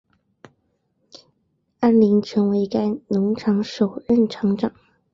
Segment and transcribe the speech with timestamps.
[1.79, 4.73] 安林成为该农场首任场长。